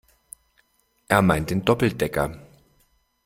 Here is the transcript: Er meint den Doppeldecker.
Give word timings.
Er 1.09 1.21
meint 1.21 1.51
den 1.51 1.63
Doppeldecker. 1.63 2.39